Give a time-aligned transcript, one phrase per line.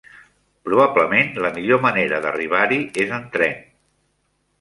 [0.69, 3.61] Probablement, la millor manera d'arribar-hi és en tren.